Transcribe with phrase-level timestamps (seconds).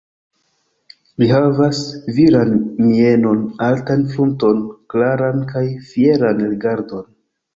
[1.23, 1.81] Li havas
[2.19, 2.55] viran
[2.85, 4.63] mienon, altan frunton,
[4.95, 7.07] klaran kaj fieran rigardon.